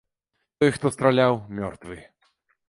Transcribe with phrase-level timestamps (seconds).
[0.63, 2.01] Той, хто страляў, мёртвы.